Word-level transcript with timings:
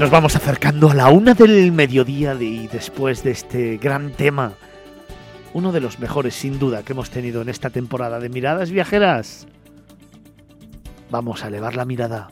Nos 0.00 0.10
vamos 0.10 0.34
acercando 0.34 0.88
a 0.88 0.94
la 0.94 1.10
una 1.10 1.34
del 1.34 1.72
mediodía 1.72 2.32
y 2.40 2.68
después 2.68 3.22
de 3.22 3.32
este 3.32 3.76
gran 3.76 4.12
tema, 4.12 4.54
uno 5.52 5.72
de 5.72 5.80
los 5.80 5.98
mejores 5.98 6.34
sin 6.34 6.58
duda 6.58 6.82
que 6.82 6.94
hemos 6.94 7.10
tenido 7.10 7.42
en 7.42 7.50
esta 7.50 7.68
temporada 7.68 8.18
de 8.18 8.30
Miradas 8.30 8.70
Viajeras. 8.70 9.46
Vamos 11.10 11.44
a 11.44 11.48
elevar 11.48 11.76
la 11.76 11.84
mirada, 11.84 12.30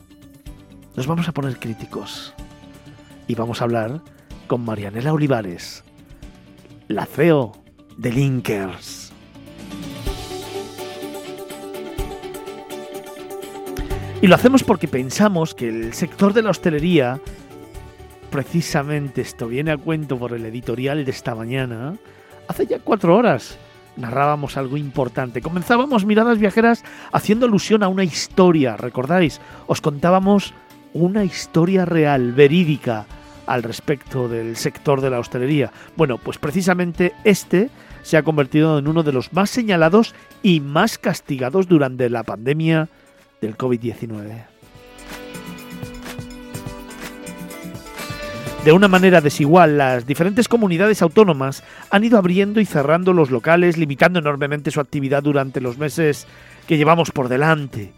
nos 0.95 1.05
vamos 1.05 1.27
a 1.27 1.31
poner 1.31 1.59
críticos 1.59 2.33
y 3.27 3.35
vamos 3.35 3.61
a 3.61 3.65
hablar 3.65 4.01
con 4.47 4.65
Marianela 4.65 5.13
Olivares, 5.13 5.83
la 6.87 7.05
CEO 7.05 7.51
de 7.97 8.11
Linkers. 8.11 9.13
Y 14.23 14.27
lo 14.27 14.33
hacemos 14.33 14.63
porque 14.63 14.87
pensamos 14.87 15.53
que 15.53 15.69
el 15.69 15.93
sector 15.93 16.33
de 16.33 16.41
la 16.41 16.49
hostelería 16.49 17.21
Precisamente 18.39 19.19
esto 19.19 19.49
viene 19.49 19.71
a 19.71 19.77
cuento 19.77 20.17
por 20.17 20.31
el 20.31 20.45
editorial 20.45 21.03
de 21.03 21.11
esta 21.11 21.35
mañana. 21.35 21.95
Hace 22.47 22.67
ya 22.67 22.79
cuatro 22.79 23.17
horas 23.17 23.57
narrábamos 23.97 24.55
algo 24.55 24.77
importante. 24.77 25.41
Comenzábamos 25.41 26.05
miradas 26.05 26.39
viajeras 26.39 26.85
haciendo 27.11 27.47
alusión 27.47 27.83
a 27.83 27.89
una 27.89 28.05
historia, 28.05 28.77
¿recordáis? 28.77 29.41
Os 29.67 29.81
contábamos 29.81 30.53
una 30.93 31.25
historia 31.25 31.83
real, 31.83 32.31
verídica, 32.31 33.07
al 33.45 33.61
respecto 33.61 34.29
del 34.29 34.55
sector 34.55 35.01
de 35.01 35.09
la 35.09 35.19
hostelería. 35.19 35.73
Bueno, 35.97 36.17
pues 36.17 36.37
precisamente 36.37 37.11
este 37.25 37.69
se 38.03 38.15
ha 38.15 38.23
convertido 38.23 38.79
en 38.79 38.87
uno 38.87 39.03
de 39.03 39.11
los 39.11 39.33
más 39.33 39.49
señalados 39.49 40.15
y 40.41 40.61
más 40.61 40.97
castigados 40.97 41.67
durante 41.67 42.09
la 42.09 42.23
pandemia 42.23 42.87
del 43.41 43.57
COVID-19. 43.57 44.58
De 48.65 48.73
una 48.73 48.89
manera 48.89 49.21
desigual, 49.21 49.77
las 49.77 50.05
diferentes 50.05 50.49
comunidades 50.49 51.01
autónomas 51.01 51.63
han 51.89 52.03
ido 52.03 52.17
abriendo 52.17 52.59
y 52.59 52.65
cerrando 52.65 53.13
los 53.13 53.31
locales, 53.31 53.77
limitando 53.77 54.19
enormemente 54.19 54.69
su 54.69 54.81
actividad 54.81 55.23
durante 55.23 55.61
los 55.61 55.77
meses 55.77 56.27
que 56.67 56.75
llevamos 56.75 57.11
por 57.11 57.29
delante. 57.29 57.93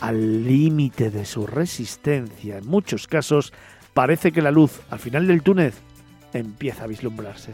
Al 0.00 0.44
límite 0.44 1.10
de 1.10 1.24
su 1.24 1.46
resistencia, 1.46 2.58
en 2.58 2.66
muchos 2.66 3.06
casos, 3.06 3.52
parece 3.94 4.32
que 4.32 4.42
la 4.42 4.50
luz 4.50 4.80
al 4.90 4.98
final 4.98 5.28
del 5.28 5.42
túnel 5.42 5.72
empieza 6.32 6.82
a 6.84 6.88
vislumbrarse. 6.88 7.52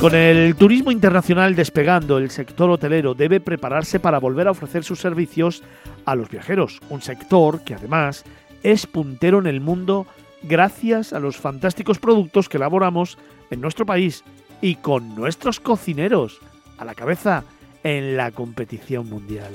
Con 0.00 0.14
el 0.14 0.54
turismo 0.54 0.92
internacional 0.92 1.56
despegando, 1.56 2.18
el 2.18 2.30
sector 2.30 2.70
hotelero 2.70 3.14
debe 3.14 3.40
prepararse 3.40 3.98
para 3.98 4.20
volver 4.20 4.46
a 4.46 4.52
ofrecer 4.52 4.84
sus 4.84 5.00
servicios 5.00 5.64
a 6.04 6.14
los 6.14 6.30
viajeros, 6.30 6.78
un 6.88 7.02
sector 7.02 7.64
que 7.64 7.74
además 7.74 8.24
es 8.62 8.86
puntero 8.86 9.40
en 9.40 9.48
el 9.48 9.60
mundo 9.60 10.06
gracias 10.42 11.12
a 11.12 11.18
los 11.18 11.36
fantásticos 11.36 11.98
productos 11.98 12.48
que 12.48 12.58
elaboramos 12.58 13.18
en 13.50 13.60
nuestro 13.60 13.86
país 13.86 14.22
y 14.60 14.76
con 14.76 15.16
nuestros 15.16 15.58
cocineros 15.58 16.38
a 16.78 16.84
la 16.84 16.94
cabeza 16.94 17.42
en 17.82 18.16
la 18.16 18.30
competición 18.30 19.08
mundial. 19.08 19.50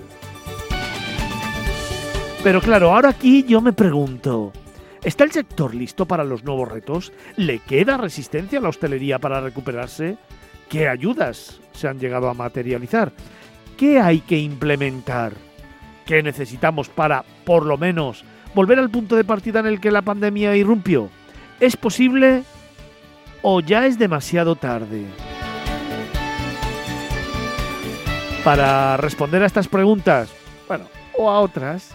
Pero 2.44 2.60
claro, 2.60 2.94
ahora 2.94 3.10
aquí 3.10 3.46
yo 3.46 3.62
me 3.62 3.72
pregunto, 3.72 4.52
¿está 5.04 5.24
el 5.24 5.32
sector 5.32 5.74
listo 5.74 6.06
para 6.06 6.26
los 6.26 6.44
nuevos 6.44 6.70
retos? 6.70 7.14
¿Le 7.38 7.60
queda 7.60 7.96
resistencia 7.96 8.60
a 8.60 8.62
la 8.62 8.68
hostelería 8.68 9.20
para 9.20 9.40
recuperarse? 9.40 10.18
¿Qué 10.74 10.88
ayudas 10.88 11.62
se 11.74 11.88
han 11.88 12.00
llegado 12.00 12.28
a 12.28 12.34
materializar? 12.34 13.12
¿Qué 13.78 14.00
hay 14.00 14.22
que 14.22 14.40
implementar? 14.40 15.34
¿Qué 16.04 16.24
necesitamos 16.24 16.90
para, 16.90 17.24
por 17.46 17.68
lo 17.68 17.78
menos, 17.78 18.26
volver 18.56 18.80
al 18.80 18.90
punto 18.90 19.16
de 19.16 19.24
partida 19.24 19.60
en 19.60 19.68
el 19.68 19.80
que 19.80 19.92
la 19.92 20.02
pandemia 20.02 20.56
irrumpió? 20.56 21.12
¿Es 21.60 21.78
posible 21.78 22.42
o 23.44 23.60
ya 23.60 23.86
es 23.86 24.00
demasiado 24.00 24.56
tarde? 24.56 25.06
Para 28.44 28.98
responder 28.98 29.44
a 29.44 29.46
estas 29.46 29.68
preguntas, 29.68 30.34
bueno, 30.68 30.86
o 31.16 31.30
a 31.30 31.40
otras, 31.40 31.92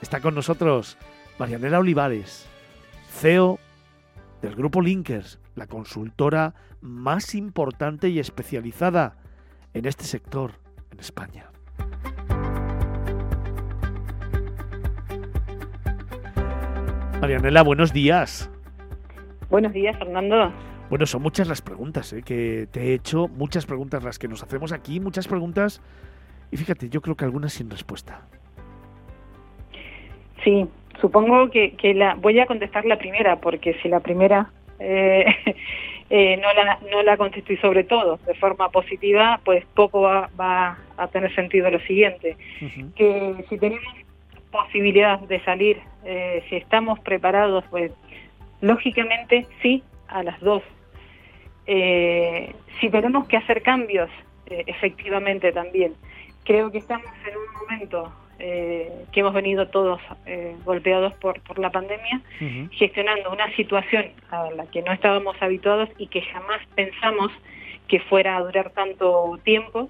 está 0.00 0.18
con 0.20 0.34
nosotros 0.34 0.96
Marianela 1.38 1.78
Olivares, 1.78 2.46
CEO 3.10 3.58
del 4.40 4.54
grupo 4.54 4.80
Linkers, 4.80 5.41
la 5.54 5.66
consultora 5.66 6.54
más 6.80 7.34
importante 7.34 8.08
y 8.08 8.18
especializada 8.18 9.16
en 9.74 9.86
este 9.86 10.04
sector 10.04 10.52
en 10.90 11.00
España. 11.00 11.46
Marianela, 17.20 17.62
buenos 17.62 17.92
días. 17.92 18.50
Buenos 19.48 19.72
días, 19.72 19.96
Fernando. 19.98 20.52
Bueno, 20.90 21.06
son 21.06 21.22
muchas 21.22 21.46
las 21.48 21.62
preguntas 21.62 22.12
¿eh? 22.12 22.22
que 22.22 22.66
te 22.70 22.82
he 22.82 22.94
hecho, 22.94 23.28
muchas 23.28 23.64
preguntas 23.64 24.02
las 24.02 24.18
que 24.18 24.28
nos 24.28 24.42
hacemos 24.42 24.72
aquí, 24.72 24.98
muchas 24.98 25.28
preguntas, 25.28 25.80
y 26.50 26.56
fíjate, 26.56 26.88
yo 26.88 27.00
creo 27.00 27.16
que 27.16 27.24
algunas 27.24 27.52
sin 27.52 27.70
respuesta. 27.70 28.26
Sí, 30.42 30.66
supongo 31.00 31.48
que, 31.50 31.76
que 31.76 31.94
la, 31.94 32.14
voy 32.16 32.40
a 32.40 32.46
contestar 32.46 32.84
la 32.84 32.98
primera, 32.98 33.40
porque 33.40 33.74
si 33.82 33.88
la 33.88 34.00
primera 34.00 34.50
eh, 34.78 35.24
eh, 36.10 36.36
no, 36.36 36.52
la, 36.52 36.78
no 36.90 37.02
la 37.02 37.18
y 37.48 37.56
sobre 37.56 37.84
todo 37.84 38.18
de 38.26 38.34
forma 38.34 38.68
positiva, 38.70 39.40
pues 39.44 39.64
poco 39.74 40.02
va, 40.02 40.30
va 40.38 40.78
a 40.96 41.08
tener 41.08 41.34
sentido 41.34 41.70
lo 41.70 41.80
siguiente, 41.80 42.36
que 42.94 43.34
si 43.48 43.58
tenemos 43.58 43.94
posibilidad 44.50 45.18
de 45.20 45.40
salir, 45.44 45.80
eh, 46.04 46.44
si 46.48 46.56
estamos 46.56 47.00
preparados, 47.00 47.64
pues 47.70 47.92
lógicamente 48.60 49.46
sí 49.62 49.82
a 50.08 50.22
las 50.22 50.38
dos. 50.40 50.62
Eh, 51.66 52.52
si 52.80 52.90
tenemos 52.90 53.26
que 53.28 53.36
hacer 53.36 53.62
cambios, 53.62 54.10
efectivamente 54.46 55.52
también. 55.52 55.94
Creo 56.44 56.70
que 56.70 56.78
estamos 56.78 57.06
en 57.26 57.36
un 57.36 57.52
momento 57.60 58.12
eh, 58.44 58.90
que 59.12 59.20
hemos 59.20 59.34
venido 59.34 59.68
todos 59.68 60.00
eh, 60.26 60.56
golpeados 60.64 61.14
por, 61.14 61.40
por 61.42 61.60
la 61.60 61.70
pandemia, 61.70 62.20
gestionando 62.72 63.30
una 63.30 63.54
situación 63.54 64.06
a 64.32 64.50
la 64.50 64.66
que 64.66 64.82
no 64.82 64.90
estábamos 64.90 65.40
habituados 65.40 65.88
y 65.96 66.08
que 66.08 66.22
jamás 66.22 66.60
pensamos 66.74 67.30
que 67.86 68.00
fuera 68.00 68.36
a 68.36 68.40
durar 68.40 68.70
tanto 68.70 69.38
tiempo. 69.44 69.88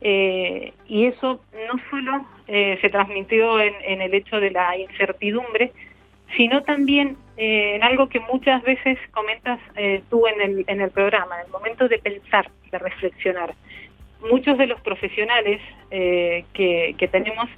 Eh, 0.00 0.72
y 0.86 1.04
eso 1.04 1.42
no 1.68 1.74
solo 1.90 2.24
se 2.46 2.88
transmitió 2.88 3.60
en, 3.60 3.74
en, 3.84 4.00
el 4.00 4.14
hecho 4.14 4.40
de 4.40 4.50
la 4.50 4.74
incertidumbre, 4.78 5.72
sino 6.34 6.62
también 6.62 7.18
en 7.36 7.82
algo 7.82 8.08
que 8.08 8.20
muchas 8.20 8.62
veces 8.62 8.98
comentas 9.10 9.60
tú 10.08 10.26
en 10.26 10.40
el, 10.40 10.64
en 10.66 10.80
el 10.80 10.90
programa, 10.90 11.40
en 11.40 11.46
el 11.46 11.52
momento 11.52 11.88
de 11.88 11.98
pensar, 11.98 12.50
de 12.70 12.78
reflexionar. 12.78 13.54
Muchos 14.30 14.56
de 14.56 14.66
los 14.66 14.80
profesionales 14.80 15.60
que, 15.90 16.94
que 16.96 17.08
tenemos 17.08 17.50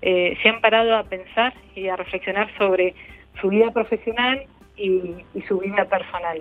eh, 0.00 0.36
se 0.42 0.48
han 0.48 0.60
parado 0.60 0.96
a 0.96 1.04
pensar 1.04 1.54
y 1.74 1.88
a 1.88 1.96
reflexionar 1.96 2.48
sobre 2.56 2.94
su 3.40 3.48
vida 3.48 3.70
profesional 3.70 4.44
y, 4.76 5.14
su 5.48 5.58
vida 5.58 5.84
personal. 5.86 6.40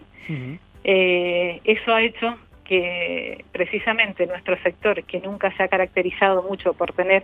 Eh, 0.84 1.60
eso 1.64 1.94
ha 1.94 2.02
hecho 2.02 2.38
que 2.64 3.44
precisamente 3.52 4.28
nuestro 4.28 4.62
sector, 4.62 5.04
que 5.04 5.20
nunca 5.20 5.56
se 5.56 5.64
ha 5.64 5.68
caracterizado 5.68 6.44
mucho 6.44 6.74
por 6.74 6.94
tener 6.94 7.24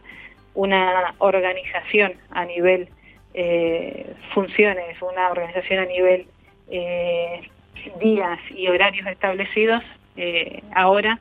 una 0.56 1.14
organización 1.20 2.14
a 2.32 2.46
nivel 2.46 2.88
eh, 3.34 4.14
funciones, 4.34 5.02
una 5.02 5.30
organización 5.32 5.80
a 5.80 5.86
nivel 5.86 6.28
días 8.00 8.40
y 8.56 8.68
horarios 8.68 9.06
establecidos, 9.06 9.84
ahora 10.74 11.20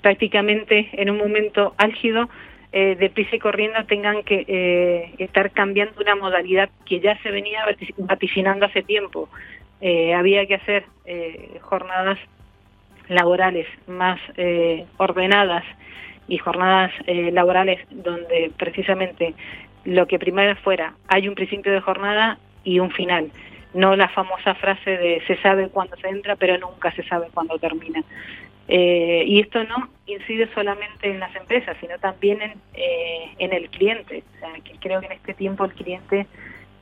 prácticamente 0.00 0.88
en 0.92 1.10
un 1.10 1.18
momento 1.18 1.74
álgido 1.76 2.28
eh, 2.72 2.94
de 2.94 3.10
prisa 3.10 3.34
y 3.34 3.40
corriendo 3.40 3.84
tengan 3.86 4.22
que 4.22 4.44
eh, 4.46 5.14
estar 5.18 5.50
cambiando 5.50 6.00
una 6.00 6.14
modalidad 6.14 6.70
que 6.86 7.00
ya 7.00 7.20
se 7.20 7.32
venía 7.32 7.64
vaticinando 7.98 8.66
hace 8.66 8.82
tiempo. 8.82 9.28
Eh, 9.80 10.14
había 10.14 10.46
que 10.46 10.54
hacer 10.54 10.84
jornadas 11.62 12.18
laborales 13.08 13.66
más 13.88 14.20
ordenadas 14.98 15.64
y 16.28 16.38
jornadas 16.38 16.92
laborales 17.06 17.80
donde 17.90 18.52
precisamente 18.56 19.34
lo 19.84 20.06
que 20.06 20.20
primero 20.20 20.54
fuera 20.56 20.94
hay 21.08 21.26
un 21.26 21.34
principio 21.34 21.72
de 21.72 21.80
jornada 21.80 22.38
y 22.62 22.78
un 22.78 22.92
final 22.92 23.32
no 23.74 23.96
la 23.96 24.08
famosa 24.10 24.54
frase 24.54 24.90
de 24.96 25.22
se 25.26 25.36
sabe 25.38 25.70
cuándo 25.70 25.96
se 25.96 26.08
entra 26.08 26.36
pero 26.36 26.56
nunca 26.58 26.92
se 26.92 27.02
sabe 27.02 27.26
cuándo 27.34 27.58
termina 27.58 28.04
eh, 28.72 29.24
y 29.26 29.40
esto 29.40 29.64
no 29.64 29.88
incide 30.06 30.48
solamente 30.54 31.10
en 31.10 31.18
las 31.18 31.34
empresas, 31.34 31.76
sino 31.80 31.98
también 31.98 32.40
en, 32.40 32.52
eh, 32.74 33.34
en 33.38 33.52
el 33.52 33.68
cliente. 33.68 34.22
O 34.36 34.38
sea, 34.38 34.52
que 34.62 34.78
creo 34.78 35.00
que 35.00 35.06
en 35.06 35.12
este 35.12 35.34
tiempo 35.34 35.64
el 35.64 35.72
cliente 35.72 36.28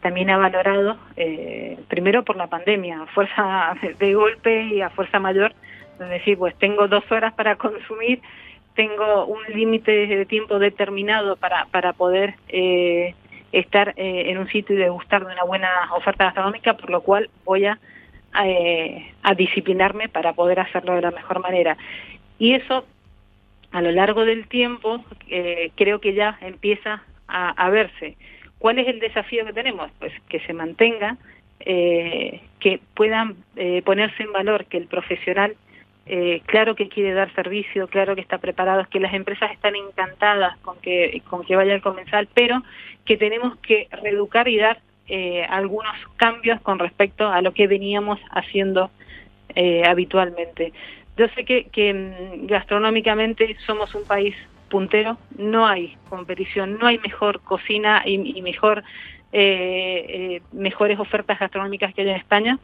también 0.02 0.29
ha 0.29 0.37
valorado, 0.37 0.99
eh, 1.17 1.79
primero 1.88 2.25
por 2.25 2.37
la 2.37 2.46
pandemia, 2.46 3.02
a 3.02 3.06
fuerza 3.06 3.75
de 3.99 4.14
golpe 4.14 4.67
y 4.67 4.82
a 4.82 4.90
fuerza 4.90 5.19
mayor, 5.19 5.55
es 5.99 6.11
decir, 6.11 6.37
pues 6.37 6.55
tengo 6.58 6.88
dos 6.88 7.11
horas 7.11 7.32
para 7.32 7.56
consumir, 7.56 8.20
tengo 8.75 9.25
un 9.25 9.43
límite 9.55 10.06
de 10.06 10.26
tiempo 10.26 10.58
determinado 10.58 11.37
para, 11.37 11.64
para 11.73 11.94
poder 11.94 12.35
estar 13.50 13.94
en 13.96 14.38
un 14.38 14.46
sitio 14.49 14.76
y 14.76 14.79
degustar 14.79 15.26
de 15.26 15.32
una 15.32 15.43
buena 15.43 15.69
oferta 15.96 16.26
gastronómica, 16.26 16.75
por 16.75 16.90
lo 16.90 17.00
cual 17.00 17.29
voy 17.44 17.64
a, 17.64 17.81
eh, 18.44 19.12
a 19.23 19.35
disciplinarme 19.35 20.08
para 20.08 20.32
poder 20.32 20.61
hacerlo 20.61 20.94
de 20.94 21.02
la 21.02 21.11
mejor 21.11 21.40
manera. 21.40 21.76
Y 22.38 22.55
eso, 22.55 22.85
a 23.73 23.82
lo 23.82 23.90
largo 23.90 24.25
del 24.25 24.49
tiempo, 24.49 25.05
creo 25.75 26.00
que 26.00 26.14
ya 26.14 26.38
empieza 26.40 27.02
a, 27.26 27.69
verse. 27.70 28.17
¿Cuál 28.58 28.79
es 28.79 28.88
el 28.88 29.00
desafío 29.00 29.44
que 29.44 29.52
tenemos? 29.52 29.90
Pues 29.99 30.12
que 30.29 30.40
se 30.40 30.52
mantenga, 30.52 31.17
que 31.58 32.81
puedan 32.94 33.37
ponerse 33.85 34.23
en 34.23 34.32
valor, 34.32 34.67
que 34.67 34.79
el 34.79 34.87
profesional 34.87 35.56
eh, 36.11 36.40
claro 36.46 36.75
que 36.75 36.88
quiere 36.88 37.12
dar 37.12 37.32
servicio, 37.35 37.87
claro 37.87 38.14
que 38.14 38.23
está 38.23 38.38
preparado, 38.38 38.87
que 38.88 38.99
las 38.99 39.12
empresas 39.12 39.52
están 39.52 39.76
encantadas 39.76 40.56
con 40.61 40.81
que, 40.81 41.20
con 41.29 41.44
que 41.44 41.55
vaya 41.55 41.75
el 41.75 41.82
comensal, 41.82 42.26
pero 42.32 42.62
que 43.05 43.19
tenemos 43.19 43.58
que 43.58 43.88
reeducar 44.02 44.49
y 44.49 44.56
dar 44.56 44.81
eh, 45.08 45.44
algunos 45.49 45.94
cambios 46.16 46.60
con 46.60 46.78
respecto 46.78 47.28
a 47.28 47.40
lo 47.43 47.52
que 47.52 47.66
veníamos 47.66 48.19
haciendo 48.31 48.90
eh, 49.55 49.82
habitualmente. 49.87 50.72
Yo 51.16 51.26
sé 51.34 51.44
que, 51.44 51.94
mm, 51.94 52.46
gastronómicamente 52.46 53.56
somos 53.66 53.94
un 53.94 54.05
país 54.05 54.34
puntero, 54.69 55.16
no 55.37 55.66
hay 55.66 55.96
competición, 56.08 56.78
no 56.78 56.87
hay 56.87 56.99
mejor 56.99 57.40
cocina 57.40 58.02
y, 58.05 58.43
mejor 58.43 58.84
mejores 60.52 60.99
ofertas 60.99 61.38
gastronómicas 61.38 61.93
que 61.93 62.00
hay 62.00 62.08
en 62.08 62.16
España 62.16 62.58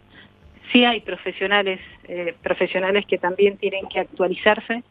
sí 0.73 0.85
hay 0.85 1.01
profesionales, 1.01 1.81
eh, 2.09 2.35
profesionales 2.43 3.07
que 3.07 3.19
también 3.19 3.57
tienen 3.59 3.87
que 3.87 4.01
actualizarse, 4.01 4.83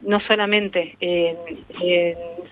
no 0.00 0.20
solamente 0.20 0.96
en, 1.00 1.36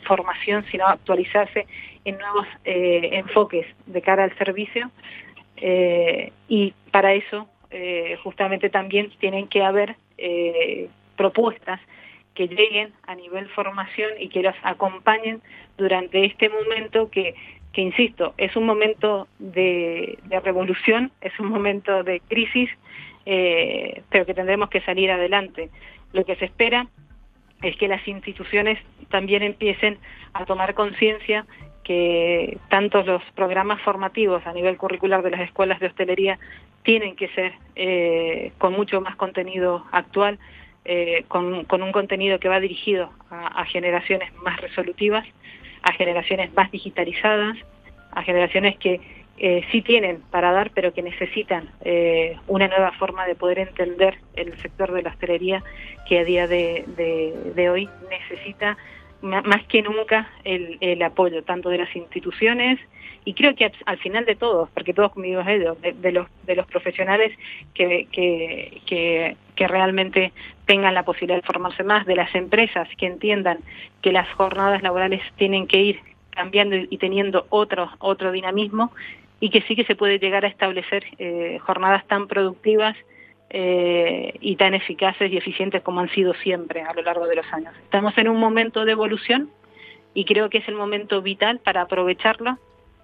formación, 0.04 0.64
sino 0.70 0.86
actualizarse 0.86 1.66
en 2.04 2.18
nuevos 2.18 2.46
eh, 2.64 3.10
enfoques 3.12 3.66
de 3.86 4.02
cara 4.02 4.24
al 4.24 4.36
servicio. 4.36 4.90
Eh, 5.56 6.32
y 6.48 6.74
para 6.90 7.14
eso, 7.14 7.48
justamente 8.22 8.68
también 8.68 9.10
tienen 9.18 9.48
que 9.48 9.62
haber 9.62 9.96
propuestas 11.16 11.80
que 12.34 12.46
lleguen 12.46 12.92
a 13.06 13.14
nivel 13.14 13.48
formación 13.48 14.10
y 14.18 14.28
que 14.28 14.42
las 14.42 14.56
acompañen 14.62 15.40
durante 15.78 16.22
este 16.26 16.50
momento 16.50 17.10
que 17.10 17.34
que 17.72 17.80
insisto, 17.80 18.34
es 18.36 18.54
un 18.54 18.66
momento 18.66 19.28
de, 19.38 20.18
revolución, 20.44 21.10
es 21.20 21.38
un 21.40 21.48
momento 21.48 22.02
de 22.02 22.20
crisis, 22.20 22.70
eh, 23.24 24.02
pero 24.10 24.26
que 24.26 24.34
tendremos 24.34 24.68
que 24.68 24.82
salir 24.82 25.10
adelante. 25.10 25.70
Lo 26.12 26.24
que 26.24 26.36
se 26.36 26.44
espera 26.44 26.86
es 27.62 27.76
que 27.76 27.88
las 27.88 28.06
instituciones 28.06 28.78
también 29.08 29.42
empiecen 29.42 29.98
a 30.34 30.44
tomar 30.44 30.74
conciencia 30.74 31.46
que 31.84 32.58
tanto 32.68 33.02
los 33.02 33.22
programas 33.34 33.80
formativos 33.82 34.46
a 34.46 34.52
nivel 34.52 34.76
curricular 34.76 35.22
de 35.22 35.30
las 35.30 35.40
escuelas 35.40 35.80
de 35.80 35.86
hostelería 35.86 36.38
tienen 36.82 37.16
que 37.16 37.28
ser 37.28 37.52
eh, 37.76 38.52
con 38.58 38.72
mucho 38.72 39.00
más 39.00 39.16
contenido 39.16 39.84
actual, 39.92 40.38
eh, 40.84 41.24
con, 41.28 41.66
un 41.82 41.92
contenido 41.92 42.38
que 42.40 42.48
va 42.48 42.60
dirigido 42.60 43.10
a 43.30 43.64
generaciones 43.66 44.32
más 44.42 44.60
resolutivas 44.60 45.24
a 45.82 45.92
generaciones 45.92 46.52
más 46.54 46.70
digitalizadas, 46.70 47.56
a 48.12 48.22
generaciones 48.22 48.76
que 48.78 49.00
eh, 49.38 49.64
sí 49.72 49.82
tienen 49.82 50.20
para 50.30 50.52
dar, 50.52 50.70
pero 50.70 50.92
que 50.92 51.02
necesitan 51.02 51.70
una 52.46 52.68
nueva 52.68 52.92
forma 52.92 53.26
de 53.26 53.34
poder 53.34 53.58
entender 53.58 54.18
el 54.34 54.56
sector 54.60 54.92
de 54.92 55.02
la 55.02 55.10
hostelería 55.10 55.62
que 56.08 56.20
a 56.20 56.24
día 56.24 56.46
de, 56.46 57.70
hoy 57.70 57.88
necesita 58.08 58.76
más 59.22 59.64
que 59.68 59.82
nunca 59.82 60.28
el, 60.44 60.78
el, 60.80 61.02
apoyo 61.02 61.42
tanto 61.42 61.68
de 61.68 61.78
las 61.78 61.94
instituciones 61.94 62.78
y 63.24 63.34
creo 63.34 63.54
que 63.54 63.70
al 63.86 63.98
final 63.98 64.24
de 64.24 64.34
todos, 64.34 64.68
porque 64.70 64.92
todos 64.92 65.12
conmigo 65.12 65.42
ellos, 65.46 65.76
de, 65.80 66.12
los, 66.12 66.26
de 66.44 66.56
los 66.56 66.66
profesionales 66.66 67.32
que, 67.72 68.08
que, 68.10 68.80
que, 68.84 69.36
que 69.54 69.68
realmente 69.68 70.32
tengan 70.66 70.94
la 70.94 71.04
posibilidad 71.04 71.36
de 71.36 71.46
formarse 71.46 71.84
más, 71.84 72.04
de 72.04 72.16
las 72.16 72.34
empresas 72.34 72.88
que 72.98 73.06
entiendan 73.06 73.58
que 74.00 74.10
las 74.10 74.28
jornadas 74.34 74.82
laborales 74.82 75.22
tienen 75.36 75.68
que 75.68 75.78
ir 75.78 76.00
cambiando 76.30 76.76
y 76.76 76.98
teniendo 76.98 77.46
otro, 77.50 77.90
otro 77.98 78.32
dinamismo 78.32 78.90
y 79.38 79.50
que 79.50 79.62
sí 79.62 79.76
que 79.76 79.84
se 79.84 79.94
puede 79.94 80.18
llegar 80.18 80.44
a 80.44 80.48
establecer 80.48 81.04
eh, 81.18 81.58
jornadas 81.60 82.06
tan 82.06 82.26
productivas 82.26 82.96
eh, 83.54 84.32
y 84.40 84.56
tan 84.56 84.72
eficaces 84.72 85.30
y 85.30 85.36
eficientes 85.36 85.82
como 85.82 86.00
han 86.00 86.08
sido 86.10 86.32
siempre 86.32 86.80
a 86.80 86.94
lo 86.94 87.02
largo 87.02 87.26
de 87.26 87.36
los 87.36 87.46
años. 87.52 87.74
Estamos 87.84 88.16
en 88.16 88.28
un 88.28 88.40
momento 88.40 88.86
de 88.86 88.92
evolución 88.92 89.50
y 90.14 90.24
creo 90.24 90.48
que 90.48 90.58
es 90.58 90.68
el 90.68 90.74
momento 90.74 91.20
vital 91.20 91.58
para 91.58 91.82
aprovecharlo 91.82 92.56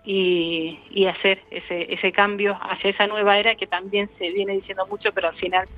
y, 0.04 0.78
y 0.90 1.04
hacer 1.04 1.40
ese, 1.50 1.92
ese 1.92 2.12
cambio 2.12 2.58
hacia 2.62 2.90
esa 2.90 3.06
nueva 3.06 3.38
era 3.38 3.56
que 3.56 3.66
también 3.66 4.08
se 4.16 4.30
viene 4.30 4.54
diciendo 4.54 4.86
mucho, 4.86 5.12
pero 5.12 5.28
al 5.28 5.36
final 5.36 5.68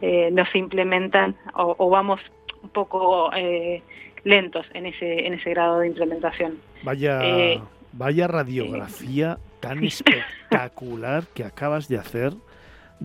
eh, 0.00 0.30
no 0.32 0.46
se 0.46 0.58
implementan 0.58 1.34
o, 1.54 1.74
o 1.76 1.90
vamos 1.90 2.20
un 2.62 2.68
poco 2.68 3.32
eh, 3.34 3.82
lentos 4.22 4.64
en 4.74 4.86
ese, 4.86 5.26
en 5.26 5.34
ese 5.34 5.50
grado 5.50 5.80
de 5.80 5.88
implementación. 5.88 6.60
Vaya, 6.84 7.20
eh, 7.24 7.60
vaya 7.92 8.28
radiografía 8.28 9.38
tan 9.58 9.82
espectacular 9.84 11.24
que 11.34 11.42
acabas 11.42 11.88
de 11.88 11.98
hacer 11.98 12.32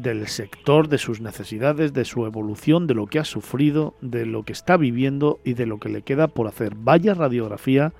del 0.02 0.28
sector, 0.28 0.88
de 0.88 0.98
sus 0.98 1.22
necesidades, 1.22 1.94
de 1.94 2.06
su 2.06 2.26
evolución, 2.26 2.88
de 2.88 2.94
lo 2.94 3.08
que 3.08 3.20
ha 3.20 3.26
sufrido, 3.26 3.96
de 4.02 4.26
lo 4.26 4.44
que 4.44 4.54
está 4.54 4.78
viviendo 4.78 5.40
y 5.44 5.54
de 5.54 5.66
lo 5.66 5.80
que 5.80 5.90
le 5.90 6.02
queda 6.02 6.28
por 6.28 6.48
hacer. 6.48 6.74
Vaya 6.76 7.14
radiografía 7.14 7.94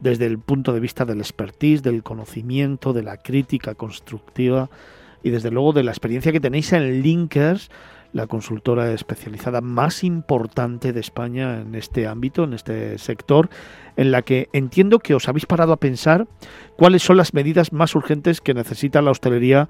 desde 0.00 0.26
el 0.26 0.38
punto 0.38 0.72
de 0.72 0.80
vista 0.80 1.04
del 1.04 1.18
expertise, 1.18 1.82
del 1.82 2.02
conocimiento, 2.02 2.92
de 2.92 3.02
la 3.02 3.16
crítica 3.16 3.74
constructiva 3.74 4.70
y 5.22 5.30
desde 5.30 5.50
luego 5.50 5.72
de 5.72 5.82
la 5.82 5.90
experiencia 5.90 6.32
que 6.32 6.40
tenéis 6.40 6.72
en 6.72 7.02
Linkers 7.02 7.70
la 8.12 8.26
consultora 8.26 8.90
especializada 8.92 9.60
más 9.60 10.02
importante 10.02 10.92
de 10.92 11.00
España 11.00 11.60
en 11.60 11.74
este 11.74 12.06
ámbito, 12.06 12.44
en 12.44 12.54
este 12.54 12.96
sector, 12.98 13.50
en 13.96 14.10
la 14.10 14.22
que 14.22 14.48
entiendo 14.52 14.98
que 14.98 15.14
os 15.14 15.28
habéis 15.28 15.46
parado 15.46 15.72
a 15.72 15.76
pensar 15.78 16.26
cuáles 16.76 17.02
son 17.02 17.18
las 17.18 17.34
medidas 17.34 17.72
más 17.72 17.94
urgentes 17.94 18.40
que 18.40 18.54
necesita 18.54 19.02
la 19.02 19.10
hostelería 19.10 19.68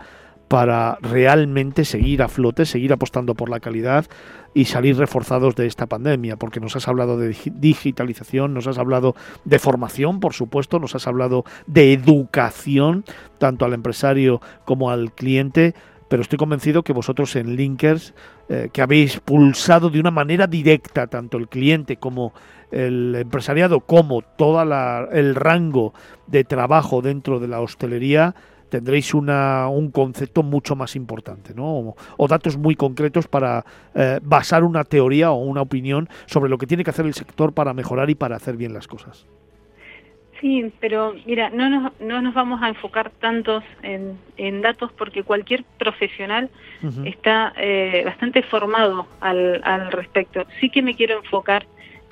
para 0.48 0.98
realmente 1.02 1.84
seguir 1.84 2.22
a 2.22 2.28
flote, 2.28 2.64
seguir 2.64 2.92
apostando 2.92 3.34
por 3.34 3.50
la 3.50 3.60
calidad 3.60 4.06
y 4.54 4.64
salir 4.64 4.96
reforzados 4.96 5.54
de 5.54 5.66
esta 5.66 5.86
pandemia, 5.86 6.36
porque 6.36 6.58
nos 6.58 6.74
has 6.74 6.88
hablado 6.88 7.18
de 7.18 7.36
digitalización, 7.54 8.54
nos 8.54 8.66
has 8.66 8.78
hablado 8.78 9.14
de 9.44 9.58
formación, 9.58 10.20
por 10.20 10.32
supuesto, 10.32 10.78
nos 10.78 10.94
has 10.94 11.06
hablado 11.06 11.44
de 11.66 11.92
educación, 11.92 13.04
tanto 13.36 13.66
al 13.66 13.74
empresario 13.74 14.40
como 14.64 14.90
al 14.90 15.12
cliente, 15.12 15.74
pero 16.08 16.22
estoy 16.22 16.38
convencido 16.38 16.82
que 16.82 16.94
vosotros 16.94 17.36
en 17.36 17.54
Linkers, 17.54 18.14
eh, 18.48 18.70
que 18.72 18.80
habéis 18.80 19.20
pulsado 19.20 19.90
de 19.90 20.00
una 20.00 20.10
manera 20.10 20.46
directa 20.46 21.06
tanto 21.06 21.36
el 21.36 21.48
cliente 21.48 21.98
como 21.98 22.32
el 22.70 23.14
empresariado, 23.14 23.80
como 23.80 24.22
todo 24.22 24.62
el 25.12 25.34
rango 25.34 25.92
de 26.26 26.44
trabajo 26.44 27.02
dentro 27.02 27.38
de 27.38 27.48
la 27.48 27.60
hostelería, 27.60 28.34
tendréis 28.68 29.14
una, 29.14 29.68
un 29.68 29.90
concepto 29.90 30.42
mucho 30.42 30.76
más 30.76 30.96
importante, 30.96 31.54
¿no? 31.54 31.94
O, 32.16 32.28
datos 32.28 32.56
muy 32.56 32.76
concretos 32.76 33.26
para 33.26 33.64
eh, 33.94 34.20
basar 34.22 34.64
una 34.64 34.84
teoría 34.84 35.30
o 35.30 35.36
una 35.36 35.62
opinión 35.62 36.08
sobre 36.26 36.50
lo 36.50 36.58
que 36.58 36.66
tiene 36.66 36.84
que 36.84 36.90
hacer 36.90 37.06
el 37.06 37.14
sector 37.14 37.52
para 37.52 37.72
mejorar 37.74 38.10
y 38.10 38.14
para 38.14 38.36
hacer 38.36 38.56
bien 38.56 38.74
las 38.74 38.86
cosas. 38.86 39.26
Sí, 40.40 40.72
pero 40.78 41.14
mira, 41.26 41.50
no 41.50 41.68
nos, 41.68 42.00
no 42.00 42.22
nos 42.22 42.32
vamos 42.32 42.62
a 42.62 42.68
enfocar 42.68 43.10
tantos 43.10 43.64
en, 43.82 44.16
en 44.36 44.62
datos 44.62 44.92
porque 44.92 45.24
cualquier 45.24 45.64
profesional 45.78 46.48
está 47.04 47.52
eh, 47.56 48.02
bastante 48.04 48.42
formado 48.42 49.08
al, 49.20 49.60
al 49.64 49.90
respecto. 49.90 50.46
Sí 50.60 50.70
que 50.70 50.80
me 50.80 50.94
quiero 50.94 51.18
enfocar 51.18 51.66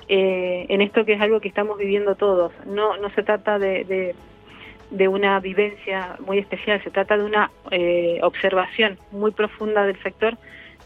eh, 0.09 0.65
en 0.69 0.81
esto 0.81 1.05
que 1.05 1.13
es 1.13 1.21
algo 1.21 1.39
que 1.39 1.47
estamos 1.47 1.77
viviendo 1.77 2.15
todos. 2.15 2.51
No, 2.65 2.97
no 2.97 3.09
se 3.11 3.23
trata 3.23 3.59
de, 3.59 3.85
de, 3.85 4.15
una 5.07 5.39
vivencia 5.39 6.15
muy 6.25 6.39
especial, 6.39 6.81
se 6.83 6.91
trata 6.91 7.17
de 7.17 7.23
una 7.23 7.51
eh, 7.71 8.19
observación 8.21 8.97
muy 9.11 9.31
profunda 9.31 9.85
del 9.85 10.01
sector, 10.01 10.37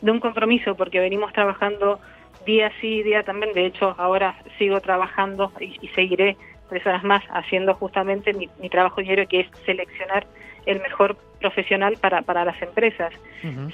de 0.02 0.12
un 0.12 0.20
compromiso, 0.20 0.76
porque 0.76 1.00
venimos 1.00 1.32
trabajando 1.34 2.00
día 2.46 2.72
sí, 2.82 3.04
día 3.04 3.24
también. 3.24 3.54
De 3.54 3.66
hecho, 3.66 3.96
ahora 3.98 4.36
sigo 4.58 4.82
trabajando 4.82 5.52
y, 5.60 5.78
y 5.82 5.88
seguiré 5.90 6.38
personas 6.72 7.04
más 7.04 7.24
haciendo 7.30 7.74
justamente 7.76 8.34
mi, 8.34 8.48
trabajo 8.70 9.02
diario 9.02 9.28
que 9.28 9.42
es 9.42 9.48
seleccionar 9.66 10.26
el 10.66 10.80
mejor 10.80 11.18
profesional 11.40 11.98
para, 12.00 12.22
para 12.22 12.46
las 12.46 12.60
empresas. 12.62 13.12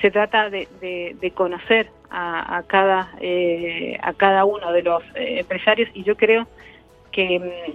Se 0.02 0.10
trata 0.10 0.50
de, 0.50 0.68
de, 0.82 1.32
conocer 1.32 1.90
a, 2.10 2.58
a 2.58 2.64
cada, 2.64 3.12
eh, 3.20 3.98
a 4.02 4.14
cada 4.14 4.46
uno 4.46 4.72
de 4.72 4.82
los 4.82 5.04
eh, 5.16 5.40
empresarios 5.42 5.90
y 5.94 6.04
yo 6.04 6.16
creo 6.16 6.48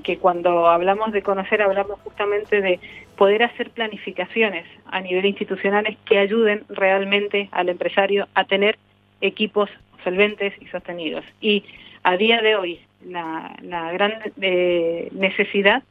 que, 0.05 0.19
cuando 0.19 0.69
hablamos 0.69 1.11
de 1.11 1.23
conocer 1.23 1.63
hablamos 1.63 1.99
justamente 2.01 2.61
de 2.61 2.79
poder 3.17 3.43
hacer 3.43 3.71
planificaciones 3.71 4.65
a 4.87 5.01
nivel 5.01 5.27
institucionales 5.27 5.97
que 6.05 6.19
ayuden 6.19 6.63
realmente 6.69 7.49
al 7.51 7.69
empresario 7.69 8.29
a 8.35 8.45
tener 8.45 8.79
equipos 9.21 9.69
solventes 10.05 10.55
y 10.61 10.67
sostenidos. 10.67 11.25
Y 11.41 11.65
a 12.05 12.17
día 12.17 12.41
de 12.41 12.55
hoy 12.55 12.81
la, 13.05 13.53
gran 13.93 14.15
eh, 14.41 15.09
necesidad 15.11 15.83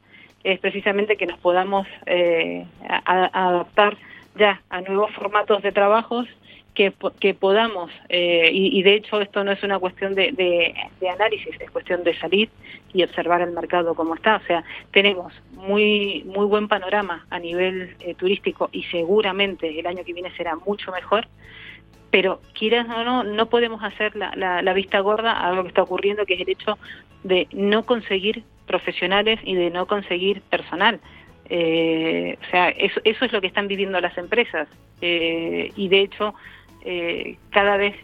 es 0.44 0.58
precisamente 0.58 1.16
que 1.16 1.26
nos 1.26 1.38
podamos 1.38 1.86
eh, 2.06 2.64
adaptar 3.04 3.98
ya 4.34 4.62
a 4.70 4.80
nuevos 4.80 5.12
formatos 5.12 5.62
de 5.62 5.72
trabajos 5.72 6.26
que, 6.74 7.34
podamos, 7.34 7.90
eh, 8.08 8.48
y, 8.50 8.82
de 8.82 8.94
hecho 8.94 9.20
esto 9.20 9.44
no 9.44 9.52
es 9.52 9.62
una 9.62 9.78
cuestión 9.78 10.14
de, 10.14 10.32
de, 10.32 11.08
análisis, 11.08 11.54
es 11.60 11.70
cuestión 11.70 12.02
de 12.02 12.18
salir 12.18 12.48
y 12.94 13.02
observar 13.02 13.42
el 13.42 13.52
mercado 13.52 13.94
como 13.94 14.14
está. 14.14 14.36
O 14.36 14.46
sea, 14.46 14.64
tenemos 14.90 15.34
muy, 15.52 16.22
muy 16.24 16.46
buen 16.46 16.68
panorama 16.68 17.26
a 17.28 17.38
nivel 17.38 17.94
eh, 18.00 18.14
turístico 18.14 18.70
y 18.72 18.84
seguramente 18.84 19.78
el 19.78 19.86
año 19.86 20.02
que 20.04 20.14
viene 20.14 20.34
será 20.34 20.56
mucho 20.56 20.90
mejor, 20.92 21.28
pero 22.10 22.40
quieras 22.54 22.86
o 22.88 23.04
no, 23.04 23.22
no 23.22 23.46
podemos 23.46 23.82
hacer 23.84 24.16
la, 24.16 24.34
la, 24.34 24.72
vista 24.72 25.00
gorda 25.00 25.32
a 25.32 25.52
lo 25.52 25.62
que 25.62 25.68
está 25.68 25.82
ocurriendo, 25.82 26.24
que 26.24 26.34
es 26.34 26.40
el 26.40 26.48
hecho 26.48 26.78
de 27.22 27.48
no 27.52 27.84
conseguir 27.84 28.44
profesionales 28.66 29.40
y 29.44 29.54
de 29.54 29.70
no 29.70 29.86
conseguir 29.86 30.40
personal. 30.42 31.00
Eh, 31.50 32.38
o 32.40 32.50
sea, 32.50 32.70
eso, 32.70 33.00
eso 33.04 33.24
es 33.26 33.32
lo 33.32 33.42
que 33.42 33.46
están 33.46 33.68
viviendo 33.68 34.00
las 34.00 34.16
empresas. 34.16 34.68
y 35.00 35.88
de 35.88 36.00
hecho, 36.00 36.34
eh, 36.84 37.36
cada 37.50 37.76
vez 37.76 37.94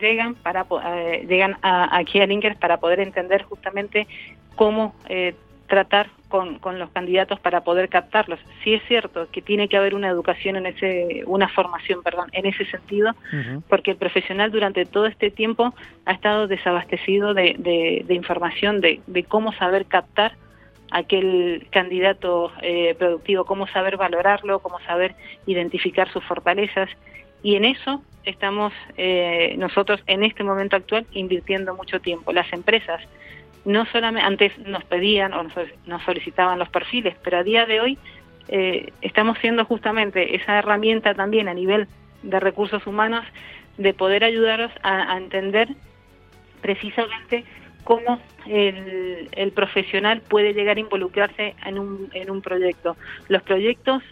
llegan 0.00 0.34
para 0.34 0.66
eh, 0.84 1.26
llegan 1.28 1.56
a, 1.62 1.96
aquí 1.96 2.20
a 2.20 2.26
Linkers 2.26 2.58
para 2.58 2.78
poder 2.78 3.00
entender 3.00 3.42
justamente 3.42 4.06
cómo 4.54 4.94
eh, 5.08 5.34
tratar 5.68 6.08
con, 6.28 6.58
con, 6.58 6.78
los 6.78 6.90
candidatos 6.90 7.40
para 7.40 7.62
poder 7.62 7.88
captarlos. 7.88 8.38
Sí 8.62 8.74
es 8.74 8.82
cierto 8.86 9.28
que 9.30 9.42
tiene 9.42 9.68
que 9.68 9.76
haber 9.76 9.94
una 9.94 10.08
educación 10.08 10.56
en 10.56 10.66
ese, 10.66 11.22
una 11.26 11.48
formación, 11.48 12.02
perdón, 12.02 12.28
en 12.32 12.46
ese 12.46 12.64
sentido, 12.66 13.12
porque 13.68 13.92
el 13.92 13.96
profesional 13.96 14.50
durante 14.50 14.84
todo 14.86 15.06
este 15.06 15.30
tiempo 15.30 15.74
ha 16.04 16.12
estado 16.12 16.46
desabastecido 16.46 17.34
de, 17.34 17.56
de, 17.58 18.14
información 18.14 18.80
de, 18.80 19.00
de, 19.06 19.24
cómo 19.24 19.52
saber 19.52 19.86
captar 19.86 20.32
aquel 20.90 21.66
candidato 21.70 22.52
eh, 22.62 22.94
productivo, 22.98 23.44
cómo 23.44 23.66
saber 23.68 23.96
valorarlo, 23.96 24.60
cómo 24.60 24.80
saber 24.80 25.14
identificar 25.46 26.10
sus 26.12 26.24
fortalezas 26.24 26.88
y 27.42 27.56
en 27.56 27.64
eso 27.64 28.02
estamos 28.26 28.72
eh, 28.96 29.54
nosotros 29.56 30.02
en 30.06 30.24
este 30.24 30.44
momento 30.44 30.76
actual 30.76 31.06
invirtiendo 31.12 31.74
mucho 31.74 32.00
tiempo. 32.00 32.32
Las 32.32 32.52
empresas 32.52 33.00
no 33.64 33.86
solamente 33.86 34.26
antes 34.26 34.58
nos 34.58 34.84
pedían 34.84 35.32
o 35.32 35.44
nos, 35.44 36.02
solicitaban 36.04 36.58
los 36.58 36.68
perfiles, 36.68 37.16
pero 37.22 37.38
a 37.38 37.42
día 37.42 37.66
de 37.66 37.80
hoy 37.80 37.98
eh, 38.48 38.92
estamos 39.00 39.38
siendo 39.38 39.64
justamente 39.64 40.36
esa 40.36 40.58
herramienta 40.58 41.14
también 41.14 41.48
a 41.48 41.54
nivel 41.54 41.88
de 42.22 42.40
recursos 42.40 42.86
humanos 42.86 43.24
de 43.78 43.92
poder 43.94 44.24
ayudaros 44.24 44.72
a, 44.82 45.16
entender 45.16 45.68
precisamente 46.62 47.44
cómo 47.84 48.20
el, 48.46 49.28
el, 49.32 49.52
profesional 49.52 50.22
puede 50.22 50.54
llegar 50.54 50.76
a 50.76 50.80
involucrarse 50.80 51.54
en 51.64 51.78
un, 51.78 52.10
en 52.14 52.30
un 52.30 52.42
proyecto. 52.42 52.96
Los 53.28 53.42
proyectos 53.42 54.02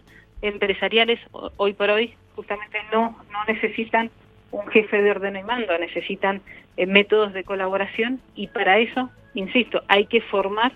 empresariales 0.42 1.18
hoy 1.56 1.72
por 1.72 1.90
hoy 1.90 2.14
justamente 2.34 2.78
no, 2.92 3.16
no 3.30 3.44
necesitan 3.46 4.10
un 4.50 4.66
jefe 4.68 5.02
de 5.02 5.10
orden 5.10 5.36
y 5.36 5.42
mando, 5.42 5.76
necesitan 5.78 6.40
eh, 6.76 6.86
métodos 6.86 7.32
de 7.32 7.44
colaboración 7.44 8.20
y 8.34 8.48
para 8.48 8.78
eso, 8.78 9.10
insisto, 9.34 9.82
hay 9.88 10.06
que 10.06 10.20
formar 10.20 10.72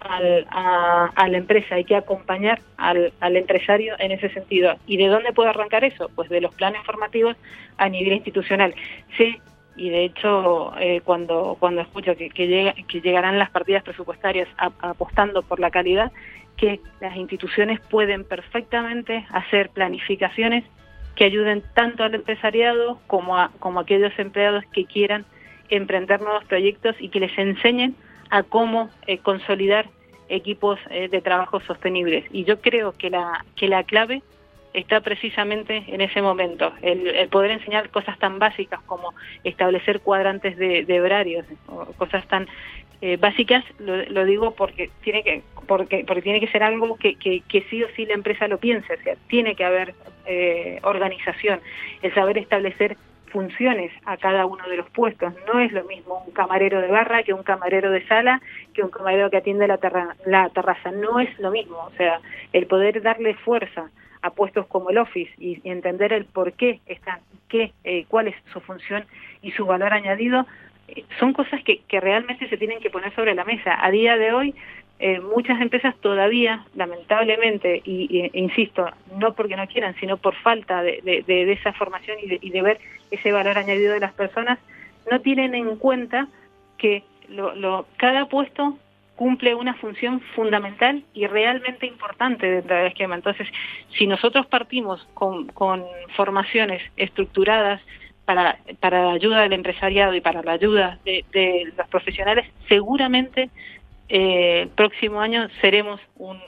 al, 0.00 0.46
a, 0.50 1.28
la 1.28 1.36
empresa, 1.36 1.74
hay 1.74 1.84
que 1.84 1.96
acompañar 1.96 2.60
al, 2.76 3.12
al, 3.20 3.36
empresario 3.36 3.96
en 3.98 4.12
ese 4.12 4.30
sentido. 4.30 4.76
¿Y 4.86 4.96
de 4.96 5.08
dónde 5.08 5.32
puede 5.32 5.50
arrancar 5.50 5.84
eso? 5.84 6.08
Pues 6.14 6.28
de 6.28 6.40
los 6.40 6.54
planes 6.54 6.82
formativos 6.84 7.36
a 7.76 7.88
nivel 7.88 8.14
institucional. 8.14 8.74
Sí, 9.16 9.38
y 9.76 9.90
de 9.90 10.04
hecho 10.04 10.72
eh, 10.78 11.00
cuando, 11.04 11.56
cuando 11.58 11.80
escucho 11.80 12.16
que, 12.16 12.30
que, 12.30 12.46
llega, 12.46 12.74
que 12.86 13.00
llegarán 13.00 13.38
las 13.38 13.50
partidas 13.50 13.82
presupuestarias 13.82 14.48
apostando 14.56 15.42
por 15.42 15.60
la 15.60 15.70
calidad, 15.70 16.12
que 16.56 16.80
las 17.00 17.16
instituciones 17.16 17.80
pueden 17.80 18.24
perfectamente 18.24 19.24
hacer 19.30 19.70
planificaciones 19.70 20.64
que 21.18 21.24
ayuden 21.24 21.64
tanto 21.74 22.04
al 22.04 22.14
empresariado 22.14 23.00
como 23.08 23.36
a, 23.36 23.50
aquellos 23.80 24.16
empleados 24.20 24.62
que 24.72 24.84
quieran 24.84 25.24
emprender 25.68 26.20
nuevos 26.20 26.44
proyectos 26.44 26.94
y 27.00 27.08
que 27.08 27.18
les 27.18 27.36
enseñen 27.36 27.96
a 28.30 28.44
cómo 28.44 28.88
eh, 29.08 29.18
consolidar 29.18 29.90
equipos 30.28 30.78
eh, 30.90 31.08
de 31.08 31.20
trabajo 31.20 31.58
sostenibles. 31.58 32.24
Y 32.30 32.44
yo 32.44 32.60
creo 32.60 32.92
que 32.92 33.10
la, 33.10 33.44
que 33.56 33.66
la 33.66 33.82
clave 33.82 34.22
está 34.74 35.00
precisamente 35.00 35.82
en 35.88 36.02
ese 36.02 36.22
momento, 36.22 36.72
el, 36.82 37.28
poder 37.30 37.50
enseñar 37.50 37.90
cosas 37.90 38.16
tan 38.20 38.38
básicas 38.38 38.80
como 38.86 39.12
establecer 39.42 39.98
cuadrantes 40.02 40.56
de, 40.56 40.84
de 40.84 41.00
horarios, 41.00 41.46
cosas 41.96 42.28
tan 42.28 42.46
eh, 43.00 43.16
básicas, 43.16 43.64
lo, 43.78 44.24
digo 44.24 44.54
porque 44.54 44.90
tiene 45.02 45.22
que 45.22 45.42
porque 45.66 46.04
porque 46.06 46.22
tiene 46.22 46.40
que 46.40 46.48
ser 46.48 46.62
algo 46.62 46.96
que, 46.96 47.14
que, 47.14 47.64
sí 47.70 47.82
o 47.82 47.88
sí 47.94 48.06
la 48.06 48.14
empresa 48.14 48.48
lo 48.48 48.58
piense, 48.58 48.92
o 48.92 49.02
sea, 49.02 49.14
tiene 49.28 49.54
que 49.54 49.64
haber 49.64 49.94
eh, 50.26 50.80
organización, 50.82 51.60
el 52.02 52.12
saber 52.14 52.38
establecer 52.38 52.96
funciones 53.28 53.92
a 54.04 54.16
cada 54.16 54.46
uno 54.46 54.66
de 54.68 54.76
los 54.76 54.88
puestos. 54.90 55.32
No 55.46 55.60
es 55.60 55.72
lo 55.72 55.84
mismo 55.84 56.24
un 56.26 56.32
camarero 56.32 56.80
de 56.80 56.88
barra 56.88 57.22
que 57.22 57.32
un 57.32 57.42
camarero 57.42 57.90
de 57.90 58.06
sala, 58.06 58.40
que 58.74 58.82
un 58.82 58.90
camarero 58.90 59.30
que 59.30 59.36
atiende 59.36 59.68
la, 59.68 59.78
terraza. 59.78 60.90
No 60.90 61.20
es 61.20 61.38
lo 61.38 61.50
mismo. 61.50 61.76
O 61.76 61.92
sea, 61.96 62.20
el 62.52 62.66
poder 62.66 63.02
darle 63.02 63.34
fuerza 63.34 63.90
a 64.22 64.30
puestos 64.30 64.66
como 64.66 64.90
el 64.90 64.98
Office 64.98 65.30
y, 65.38 65.60
entender 65.68 66.12
el 66.12 66.24
por 66.24 66.52
qué 66.54 66.80
están, 66.86 67.20
qué, 67.48 67.72
eh, 67.84 68.04
cuál 68.08 68.28
es 68.28 68.34
su 68.52 68.60
función 68.60 69.04
y 69.42 69.52
su 69.52 69.64
valor 69.64 69.92
añadido, 69.92 70.46
son 71.18 71.32
cosas 71.32 71.62
que, 71.62 71.82
realmente 72.00 72.48
se 72.48 72.56
tienen 72.56 72.80
que 72.80 72.90
poner 72.90 73.14
sobre 73.14 73.34
la 73.34 73.44
mesa. 73.44 73.76
A 73.84 73.90
día 73.90 74.16
de 74.16 74.32
hoy, 74.32 74.54
eh, 74.98 75.20
muchas 75.20 75.60
empresas 75.60 75.94
todavía, 76.00 76.64
lamentablemente, 76.74 77.82
y, 77.84 78.20
e 78.20 78.38
insisto, 78.38 78.88
no 79.16 79.34
porque 79.34 79.56
no 79.56 79.66
quieran, 79.66 79.94
sino 80.00 80.16
por 80.16 80.34
falta 80.34 80.82
de, 80.82 81.22
esa 81.52 81.72
formación 81.72 82.18
y 82.20 82.50
de, 82.50 82.62
ver 82.62 82.78
ese 83.10 83.32
valor 83.32 83.58
añadido 83.58 83.92
de 83.92 84.00
las 84.00 84.12
personas, 84.12 84.58
no 85.10 85.20
tienen 85.20 85.54
en 85.54 85.76
cuenta 85.76 86.28
que 86.78 87.02
cada 87.96 88.26
puesto 88.26 88.78
cumple 89.16 89.54
una 89.54 89.74
función 89.74 90.20
fundamental 90.36 91.02
y 91.12 91.26
realmente 91.26 91.86
importante 91.86 92.48
dentro 92.48 92.76
del 92.76 92.86
esquema. 92.86 93.16
Entonces, 93.16 93.48
si 93.96 94.06
nosotros 94.06 94.46
partimos 94.46 95.06
con 95.14 95.50
formaciones 96.14 96.82
estructuradas, 96.96 97.80
para, 98.28 98.58
para 98.78 99.06
la 99.06 99.12
ayuda 99.12 99.40
del 99.40 99.54
empresariado 99.54 100.14
y 100.14 100.20
para 100.20 100.42
la 100.42 100.52
ayuda 100.52 100.98
de, 101.06 101.72
los 101.74 101.88
profesionales, 101.88 102.44
seguramente 102.68 103.48
eh, 104.10 104.68
próximo 104.74 105.22
año 105.22 105.48
seremos 105.62 105.98
un, 106.16 106.38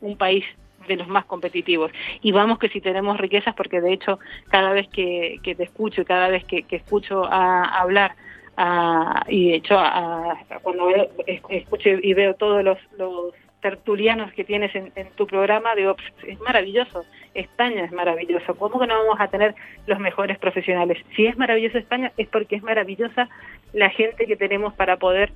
un, 0.00 0.16
país 0.16 0.44
de 0.88 0.96
los 0.96 1.06
más 1.06 1.26
competitivos. 1.26 1.92
Y 2.22 2.32
vamos 2.32 2.58
que 2.58 2.68
si 2.70 2.80
tenemos 2.80 3.18
riquezas, 3.18 3.54
porque 3.54 3.80
de 3.80 3.92
hecho 3.92 4.18
cada 4.48 4.72
vez 4.72 4.88
que, 4.88 5.38
que 5.44 5.54
te 5.54 5.62
escucho 5.62 6.00
y 6.00 6.04
cada 6.04 6.26
vez 6.26 6.44
que, 6.44 6.66
escucho 6.68 7.24
a, 7.24 7.62
hablar, 7.80 8.16
y 9.28 9.50
de 9.50 9.54
hecho 9.54 9.80
cuando 10.64 10.90
escucho 11.48 11.88
y 11.88 12.14
veo 12.14 12.34
todos 12.34 12.64
los 12.64 12.78
tertulianos 13.60 14.32
que 14.32 14.44
tienes 14.44 14.74
en, 14.74 14.90
tu 15.16 15.26
programa, 15.26 15.74
digo, 15.74 15.96
es 16.26 16.40
maravilloso, 16.40 17.04
España 17.34 17.84
es 17.84 17.92
maravilloso, 17.92 18.54
¿cómo 18.54 18.80
que 18.80 18.86
no 18.86 18.98
vamos 18.98 19.20
a 19.20 19.28
tener 19.28 19.54
los 19.86 19.98
mejores 19.98 20.38
profesionales? 20.38 20.98
Si 21.14 21.26
es 21.26 21.36
maravilloso 21.36 21.78
España 21.78 22.12
es 22.16 22.28
porque 22.28 22.56
es 22.56 22.62
maravillosa 22.62 23.28
la 23.72 23.90
gente 23.90 24.26
que 24.26 24.36
tenemos 24.36 24.74
para 24.74 24.96
poder 24.96 25.32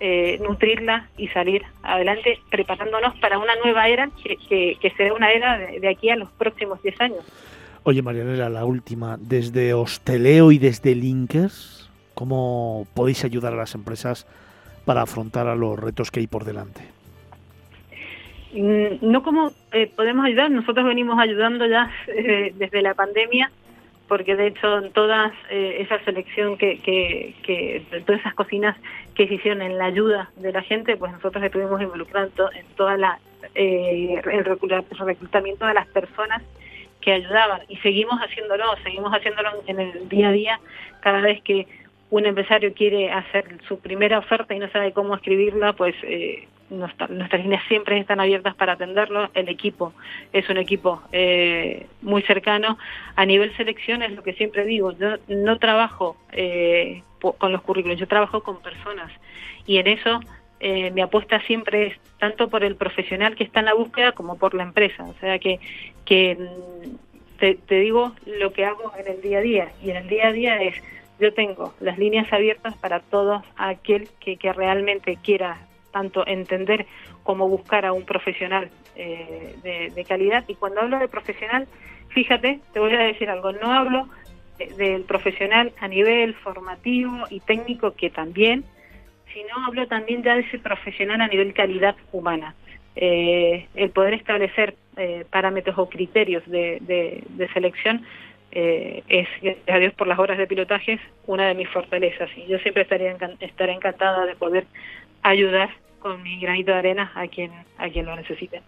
eh, 0.00 0.38
nutrirla 0.42 1.08
y 1.16 1.28
salir 1.28 1.62
adelante 1.82 2.38
preparándonos 2.50 3.16
para 3.18 3.38
una 3.38 3.56
nueva 3.56 3.88
era 3.88 4.10
que, 4.22 4.76
que, 4.80 4.90
será 4.90 5.14
una 5.14 5.32
era 5.32 5.58
de, 5.58 5.88
aquí 5.88 6.10
a 6.10 6.16
los 6.16 6.30
próximos 6.32 6.82
10 6.82 7.00
años. 7.00 7.24
Oye, 7.84 8.02
Marianela, 8.02 8.48
la 8.48 8.64
última, 8.64 9.16
desde 9.18 9.72
Hosteleo 9.74 10.52
y 10.52 10.58
desde 10.58 10.94
Linkers, 10.94 11.90
¿cómo 12.14 12.86
podéis 12.94 13.24
ayudar 13.24 13.54
a 13.54 13.56
las 13.56 13.74
empresas 13.74 14.26
para 14.84 15.02
afrontar 15.02 15.48
a 15.48 15.56
los 15.56 15.78
retos 15.78 16.10
que 16.10 16.20
hay 16.20 16.26
por 16.26 16.44
delante? 16.44 16.97
Mm, 18.52 18.98
no 19.02 19.22
como 19.22 19.52
eh, 19.72 19.90
podemos 19.94 20.24
ayudar, 20.24 20.50
nosotros 20.50 20.86
venimos 20.86 21.18
ayudando 21.18 21.66
ya 21.66 21.90
eh, 22.08 22.52
desde 22.56 22.82
la 22.82 22.94
pandemia, 22.94 23.50
porque 24.08 24.36
de 24.36 24.46
hecho 24.48 24.78
en 24.78 24.92
toda 24.92 25.32
eh, 25.50 25.78
esa 25.80 26.02
selección 26.04 26.56
que, 26.56 26.78
que, 26.78 27.34
que, 27.42 27.82
todas 28.06 28.20
esas 28.20 28.34
cocinas 28.34 28.76
que 29.14 29.28
se 29.28 29.34
hicieron 29.34 29.60
en 29.60 29.76
la 29.76 29.84
ayuda 29.84 30.30
de 30.36 30.52
la 30.52 30.62
gente, 30.62 30.96
pues 30.96 31.12
nosotros 31.12 31.44
estuvimos 31.44 31.80
involucrando 31.82 32.50
en 32.52 32.64
toda 32.76 32.96
la 32.96 33.18
el 33.54 34.44
reclutamiento 34.44 35.66
de 35.66 35.74
las 35.74 35.86
personas 35.86 36.42
que 37.00 37.12
ayudaban 37.12 37.60
y 37.68 37.76
seguimos 37.76 38.20
haciéndolo, 38.20 38.64
seguimos 38.82 39.12
haciéndolo 39.12 39.50
en 39.66 39.78
el 39.78 40.08
día 40.08 40.28
a 40.28 40.32
día 40.32 40.60
cada 41.00 41.20
vez 41.20 41.40
que 41.42 41.66
un 42.10 42.26
empresario 42.26 42.72
quiere 42.72 43.10
hacer 43.10 43.58
su 43.66 43.78
primera 43.78 44.18
oferta 44.18 44.54
y 44.54 44.58
no 44.58 44.70
sabe 44.70 44.92
cómo 44.92 45.14
escribirla, 45.14 45.74
pues 45.74 45.94
eh, 46.02 46.48
nuestras 46.70 47.40
líneas 47.40 47.62
siempre 47.68 47.98
están 47.98 48.20
abiertas 48.20 48.54
para 48.54 48.74
atenderlo. 48.74 49.30
El 49.34 49.48
equipo 49.48 49.92
es 50.32 50.48
un 50.48 50.58
equipo 50.58 51.02
eh, 51.12 51.86
muy 52.02 52.22
cercano. 52.22 52.78
A 53.16 53.26
nivel 53.26 53.56
selección 53.56 54.02
es 54.02 54.12
lo 54.12 54.22
que 54.22 54.34
siempre 54.34 54.64
digo, 54.64 54.92
yo 54.92 55.16
no 55.28 55.58
trabajo 55.58 56.16
eh, 56.32 57.02
con 57.20 57.52
los 57.52 57.62
currículos, 57.62 57.98
yo 57.98 58.06
trabajo 58.06 58.42
con 58.42 58.60
personas 58.60 59.10
y 59.66 59.78
en 59.78 59.88
eso 59.88 60.20
eh, 60.60 60.90
mi 60.90 61.00
apuesta 61.00 61.40
siempre 61.42 61.88
es 61.88 61.96
tanto 62.18 62.48
por 62.48 62.64
el 62.64 62.76
profesional 62.76 63.36
que 63.36 63.44
está 63.44 63.60
en 63.60 63.66
la 63.66 63.74
búsqueda 63.74 64.12
como 64.12 64.38
por 64.38 64.54
la 64.54 64.64
empresa. 64.64 65.04
O 65.04 65.14
sea 65.20 65.38
que, 65.38 65.58
mm, 66.08 66.96
te 67.38 67.80
digo 67.80 68.12
lo 68.26 68.52
que 68.52 68.64
hago 68.64 68.92
en 68.98 69.06
el 69.06 69.22
día 69.22 69.38
a 69.38 69.42
día 69.42 69.68
y 69.82 69.90
en 69.90 69.96
el 69.98 70.08
día 70.08 70.28
a 70.28 70.32
día 70.32 70.62
es 70.62 70.74
yo 71.20 71.34
tengo 71.34 71.74
las 71.80 71.98
líneas 71.98 72.32
abiertas 72.32 72.76
para 72.76 73.00
todo 73.00 73.42
aquel 73.56 74.08
que, 74.20 74.38
realmente 74.52 75.18
quiera 75.22 75.58
tanto 75.92 76.26
entender 76.26 76.86
como 77.22 77.48
buscar 77.48 77.84
a 77.86 77.92
un 77.92 78.04
profesional 78.04 78.70
eh, 78.96 79.90
de, 79.94 80.04
calidad. 80.04 80.44
Y 80.48 80.54
cuando 80.54 80.80
hablo 80.80 80.98
de 80.98 81.08
profesional, 81.08 81.66
fíjate, 82.08 82.60
te 82.72 82.80
voy 82.80 82.94
a 82.94 83.00
decir 83.00 83.28
algo, 83.30 83.52
no 83.52 83.72
hablo 83.72 84.08
del 84.76 85.02
profesional 85.02 85.72
a 85.80 85.88
nivel 85.88 86.34
formativo 86.34 87.26
y 87.30 87.40
técnico, 87.40 87.94
que 87.94 88.10
también, 88.10 88.64
sino 89.32 89.66
hablo 89.66 89.86
también 89.86 90.22
ya 90.22 90.34
de 90.34 90.40
ese 90.42 90.58
profesional 90.58 91.20
a 91.20 91.28
nivel 91.28 91.52
calidad 91.52 91.96
humana. 92.12 92.54
Eh, 92.96 93.66
el 93.76 93.90
poder 93.90 94.14
establecer 94.14 94.74
eh, 94.96 95.24
parámetros 95.30 95.78
o 95.78 95.88
criterios 95.88 96.42
de 96.48 97.50
selección 97.54 98.04
eh, 98.50 99.02
es, 99.08 99.28
gracias 99.42 99.68
a 99.68 99.78
Dios 99.78 99.94
por 99.94 100.06
las 100.06 100.18
horas 100.18 100.38
de 100.38 100.46
pilotaje, 100.46 100.98
una 101.26 101.48
de 101.48 101.54
mis 101.54 101.68
fortalezas. 101.68 102.30
Y 102.36 102.46
yo 102.46 102.58
siempre 102.58 102.82
estaría 102.82 103.16
estaré 103.40 103.72
encantada 103.72 104.26
de 104.26 104.34
poder 104.34 104.66
ayudar 105.22 105.70
con 106.00 106.22
mi 106.22 106.40
granito 106.40 106.72
de 106.72 106.78
arena 106.78 107.12
a 107.14 107.26
quien, 107.28 107.50
a 107.76 107.88
quien 107.88 108.06
lo 108.06 108.16
necesite. 108.16 108.62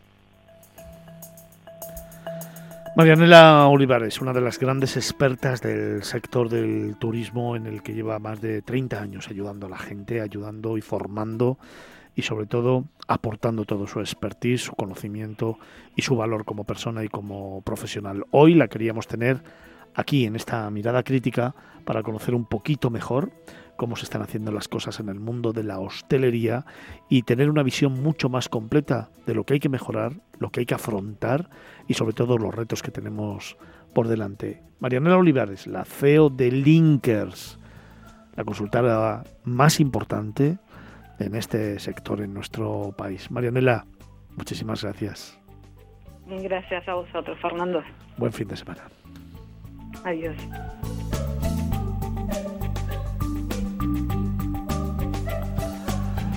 Marianela 2.97 3.69
Olivares, 3.69 4.21
una 4.21 4.33
de 4.33 4.41
las 4.41 4.59
grandes 4.59 4.97
expertas 4.97 5.63
del 5.63 6.03
sector 6.03 6.49
del 6.49 6.97
turismo 6.99 7.55
en 7.55 7.67
el 7.67 7.83
que 7.83 7.95
lleva 7.95 8.19
más 8.19 8.41
de 8.41 8.63
30 8.63 9.01
años 9.01 9.29
ayudando 9.29 9.69
a 9.69 9.71
la 9.71 9.79
gente, 9.79 10.21
ayudando 10.21 10.77
y 10.77 10.81
formando 10.81 11.57
y 12.17 12.23
sobre 12.23 12.47
todo 12.47 12.85
aportando 13.07 13.65
todo 13.65 13.87
su 13.87 14.01
expertise, 14.01 14.63
su 14.63 14.75
conocimiento 14.75 15.57
y 15.95 16.03
su 16.03 16.17
valor 16.17 16.45
como 16.45 16.65
persona 16.65 17.05
y 17.05 17.09
como 17.09 17.63
profesional. 17.63 18.25
Hoy 18.33 18.55
la 18.55 18.67
queríamos 18.67 19.07
tener 19.07 19.41
aquí 19.95 20.27
en 20.27 20.37
esta 20.37 20.71
mirada 20.71 21.03
crítica 21.03 21.55
para 21.85 22.03
conocer 22.03 22.35
un 22.35 22.45
poquito 22.45 22.91
mejor 22.91 23.31
cómo 23.77 23.97
se 23.97 24.05
están 24.05 24.21
haciendo 24.21 24.53
las 24.53 24.69
cosas 24.69 25.01
en 25.01 25.09
el 25.09 25.19
mundo 25.21 25.53
de 25.53 25.63
la 25.63 25.81
hostelería 25.81 26.67
y 27.09 27.23
tener 27.23 27.49
una 27.49 27.63
visión 27.63 27.95
mucho 28.03 28.29
más 28.29 28.51
completa 28.51 29.09
de 29.27 29.35
lo 29.35 29.45
que 29.45 29.55
hay 29.55 29.61
que 29.61 29.71
mejorar, 29.71 30.13
lo 30.39 30.51
que 30.51 30.61
hay 30.61 30.67
que 30.67 30.75
afrontar 30.75 31.49
y 31.89 31.95
sobre 31.95 32.13
todo 32.13 32.37
los 32.37 32.55
retos 32.55 32.83
que 32.83 32.91
tenemos 32.91 33.57
por 33.95 34.07
delante. 34.07 34.63
Marianela 34.81 35.17
Olivares, 35.17 35.67
la 35.67 35.87
CEO 35.87 36.29
de 36.29 36.53
Linkers, 36.53 37.59
la 38.37 38.45
consultora 38.45 39.25
más 39.45 39.81
importante 39.81 40.59
en 41.19 41.35
este 41.35 41.79
sector 41.79 42.21
en 42.21 42.35
nuestro 42.35 42.95
país. 42.97 43.31
Marianela, 43.31 43.87
muchísimas 44.37 44.83
gracias. 44.83 45.39
Gracias 46.27 46.87
a 46.87 46.95
vosotros, 46.95 47.39
Fernando. 47.41 47.83
Buen 48.17 48.33
fin 48.33 48.47
de 48.47 48.57
semana. 48.57 48.83
Adiós. 50.05 50.37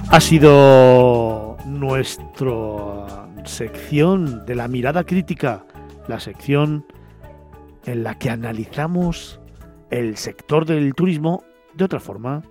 Ha 0.10 0.22
sido 0.22 1.58
nuestra 1.66 3.30
sección 3.46 4.46
de 4.46 4.56
la 4.56 4.68
mirada 4.68 5.06
crítica, 5.06 5.66
la 6.08 6.20
sección 6.20 6.86
en 7.86 8.04
la 8.04 8.20
que 8.20 8.30
analizamos 8.30 9.40
el 9.90 10.18
sector 10.18 10.66
del 10.66 10.94
turismo 10.94 11.44
de 11.74 11.86
otra 11.86 12.00
forma, 12.00 12.44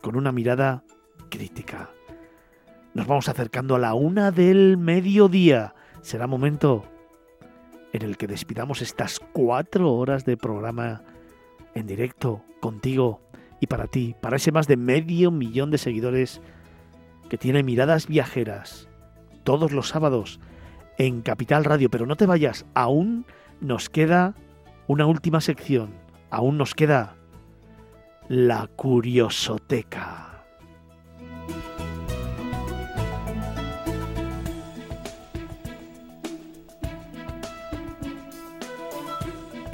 con 0.00 0.16
una 0.16 0.32
mirada 0.32 0.84
crítica. 1.28 1.90
Nos 2.94 3.06
vamos 3.06 3.28
acercando 3.28 3.74
a 3.74 3.78
la 3.78 3.92
una 3.92 4.30
del 4.30 4.78
mediodía. 4.78 5.74
Será 6.00 6.26
momento 6.26 6.84
en 7.92 8.02
el 8.02 8.16
que 8.16 8.26
despidamos 8.26 8.82
estas 8.82 9.20
cuatro 9.32 9.92
horas 9.94 10.24
de 10.24 10.36
programa 10.36 11.02
en 11.74 11.86
directo 11.86 12.42
contigo 12.60 13.20
y 13.60 13.66
para 13.66 13.86
ti, 13.86 14.14
para 14.20 14.36
ese 14.36 14.52
más 14.52 14.66
de 14.66 14.76
medio 14.76 15.30
millón 15.30 15.70
de 15.70 15.78
seguidores 15.78 16.40
que 17.28 17.38
tiene 17.38 17.62
miradas 17.62 18.06
viajeras 18.06 18.88
todos 19.44 19.72
los 19.72 19.88
sábados 19.88 20.40
en 20.98 21.22
Capital 21.22 21.64
Radio. 21.64 21.90
Pero 21.90 22.06
no 22.06 22.16
te 22.16 22.26
vayas, 22.26 22.66
aún 22.74 23.26
nos 23.60 23.88
queda 23.88 24.34
una 24.86 25.06
última 25.06 25.40
sección, 25.40 25.94
aún 26.30 26.58
nos 26.58 26.74
queda 26.74 27.16
la 28.28 28.66
curiosoteca. 28.66 30.35